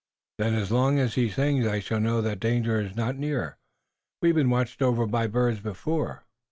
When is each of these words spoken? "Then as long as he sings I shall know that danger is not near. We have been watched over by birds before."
"Then 0.39 0.55
as 0.55 0.71
long 0.71 0.97
as 0.97 1.13
he 1.13 1.29
sings 1.29 1.67
I 1.67 1.79
shall 1.79 1.99
know 1.99 2.23
that 2.23 2.39
danger 2.39 2.79
is 2.79 2.95
not 2.95 3.17
near. 3.17 3.57
We 4.23 4.29
have 4.29 4.35
been 4.35 4.49
watched 4.49 4.81
over 4.81 5.05
by 5.05 5.27
birds 5.27 5.59
before." 5.59 6.23